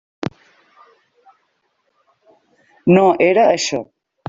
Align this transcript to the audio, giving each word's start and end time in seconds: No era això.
No 2.95 3.05
era 3.29 3.47
això. 3.53 3.85